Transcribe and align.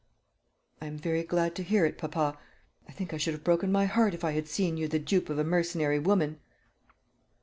"I 0.81 0.87
am 0.87 0.97
very 0.97 1.21
glad 1.21 1.53
to 1.53 1.61
hear 1.63 1.85
it, 1.85 1.99
papa. 1.99 2.35
I 2.89 2.91
think 2.91 3.13
I 3.13 3.17
should 3.17 3.35
have 3.35 3.43
broken 3.43 3.71
my 3.71 3.85
heart, 3.85 4.15
if 4.15 4.23
I 4.23 4.31
had 4.31 4.47
seen 4.47 4.75
you 4.75 4.87
the 4.87 4.97
dupe 4.97 5.29
of 5.29 5.37
a 5.37 5.43
mercenary 5.43 5.99
woman." 5.99 6.39